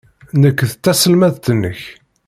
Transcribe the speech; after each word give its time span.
Nekk 0.41 0.59
d 0.69 0.73
taselmadt-nnek. 0.83 1.81